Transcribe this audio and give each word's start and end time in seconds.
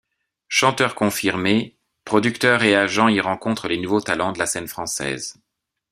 Chanteurs 0.47 0.95
confirmés, 0.95 1.77
producteurs 2.05 2.63
et 2.63 2.73
agents 2.75 3.07
y 3.07 3.19
rencontrent 3.21 3.67
les 3.67 3.77
nouveaux 3.77 4.01
talents 4.01 4.31
de 4.31 4.39
la 4.39 4.47
scène 4.47 4.67
française. 4.67 5.35